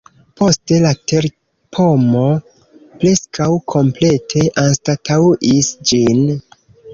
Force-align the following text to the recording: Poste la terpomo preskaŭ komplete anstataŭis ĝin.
Poste 0.39 0.77
la 0.85 0.93
terpomo 1.11 2.23
preskaŭ 3.03 3.49
komplete 3.75 4.43
anstataŭis 4.63 5.71
ĝin. 5.93 6.27